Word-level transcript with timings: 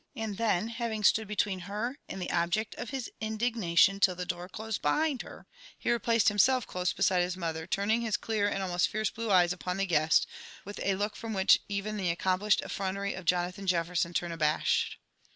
and 0.15 0.37
then, 0.37 0.67
hav 0.69 0.91
ing 0.91 1.03
stood 1.03 1.27
between 1.27 1.59
her 1.69 1.99
and 2.09 2.19
the 2.19 2.31
object 2.31 2.73
of 2.73 2.89
his 2.89 3.11
indignation 3.21 3.99
till 3.99 4.15
the 4.15 4.25
door 4.25 4.49
closed 4.49 4.81
behind 4.81 5.21
her, 5.21 5.45
he 5.77 5.91
replaced 5.91 6.27
himself 6.27 6.65
close 6.65 6.91
beside 6.91 7.19
his 7.21 7.37
mother, 7.37 7.67
turning 7.67 8.01
his 8.01 8.17
clear 8.17 8.49
and 8.49 8.63
almost 8.63 8.87
fierce 8.87 9.11
blue 9.11 9.29
eyes 9.29 9.53
upon 9.53 9.77
the 9.77 9.85
guest, 9.85 10.25
with 10.65 10.79
a 10.81 10.95
look 10.95 11.15
from 11.15 11.33
which 11.33 11.59
even 11.69 11.97
the 11.97 12.09
accomplished 12.09 12.61
effrontery 12.61 13.13
of 13.13 13.25
Jonathan 13.25 13.67
Jefferson 13.67 14.11
turned 14.11 14.33
abashed. 14.33 14.97